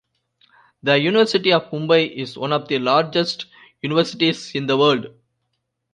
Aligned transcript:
The 0.81 0.97
University 0.97 1.53
of 1.53 1.65
Mumbai 1.69 2.11
is 2.15 2.35
one 2.35 2.53
of 2.53 2.67
the 2.67 2.79
largest 2.79 3.45
universities 3.83 4.55
in 4.55 4.65
the 4.65 4.75
world. 4.75 5.13